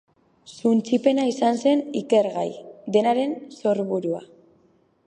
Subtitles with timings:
[0.53, 2.65] Suntsipena izan zen ikergaia,
[2.97, 4.27] denaren sorburua.